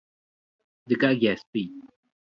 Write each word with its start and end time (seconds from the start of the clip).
The 0.87 0.95
Gaggia 0.95 1.33
S.p. 1.33 1.53